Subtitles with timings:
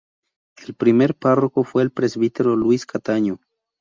[0.57, 3.39] El primer párroco fue el presbítero Luis Cataño.